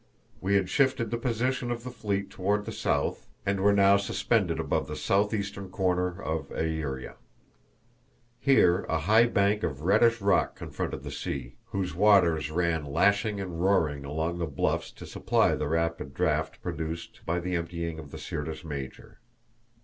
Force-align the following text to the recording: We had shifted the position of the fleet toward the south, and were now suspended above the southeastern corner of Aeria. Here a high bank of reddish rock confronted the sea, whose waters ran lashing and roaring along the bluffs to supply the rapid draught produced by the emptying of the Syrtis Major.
We 0.39 0.55
had 0.55 0.67
shifted 0.67 1.11
the 1.11 1.19
position 1.19 1.69
of 1.69 1.83
the 1.83 1.91
fleet 1.91 2.31
toward 2.31 2.65
the 2.65 2.71
south, 2.71 3.27
and 3.45 3.59
were 3.61 3.71
now 3.71 3.97
suspended 3.97 4.59
above 4.59 4.87
the 4.87 4.95
southeastern 4.95 5.69
corner 5.69 6.19
of 6.23 6.51
Aeria. 6.51 7.17
Here 8.39 8.79
a 8.85 8.97
high 9.01 9.27
bank 9.27 9.61
of 9.61 9.81
reddish 9.83 10.19
rock 10.19 10.55
confronted 10.55 11.03
the 11.03 11.11
sea, 11.11 11.53
whose 11.65 11.93
waters 11.93 12.49
ran 12.49 12.83
lashing 12.83 13.39
and 13.39 13.61
roaring 13.61 14.03
along 14.03 14.39
the 14.39 14.47
bluffs 14.47 14.89
to 14.93 15.05
supply 15.05 15.53
the 15.53 15.67
rapid 15.67 16.15
draught 16.15 16.63
produced 16.63 17.21
by 17.27 17.39
the 17.39 17.53
emptying 17.55 17.99
of 17.99 18.09
the 18.09 18.17
Syrtis 18.17 18.63
Major. 18.65 19.19